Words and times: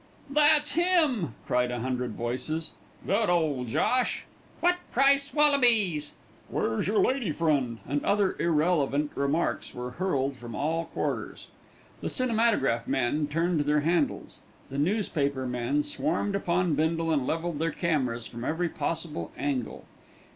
"That's 0.31 0.71
him," 0.71 1.35
cried 1.45 1.69
a 1.69 1.81
hundred 1.81 2.13
voices. 2.13 2.71
"Good 3.05 3.29
old 3.29 3.67
Josh!" 3.67 4.25
"What 4.59 4.77
price 4.91 5.31
wallabys?" 5.31 6.13
"Where's 6.49 6.87
your 6.87 6.97
lady 7.03 7.31
friend?" 7.31 7.77
and 7.87 8.03
other 8.03 8.35
irrelevant 8.39 9.11
remarks 9.13 9.75
were 9.75 9.91
hurled 9.91 10.35
from 10.35 10.55
all 10.55 10.85
quarters. 10.85 11.49
The 12.01 12.09
"cinematograph 12.09 12.87
men" 12.87 13.27
turned 13.27 13.59
their 13.59 13.81
handles. 13.81 14.39
The 14.71 14.79
"newspaper 14.79 15.45
men" 15.45 15.83
swarmed 15.83 16.33
down 16.33 16.41
upon 16.41 16.73
Bindle 16.73 17.11
and 17.11 17.27
levelled 17.27 17.59
their 17.59 17.69
cameras 17.69 18.25
from 18.25 18.43
every 18.43 18.69
possible 18.69 19.31
angle. 19.37 19.85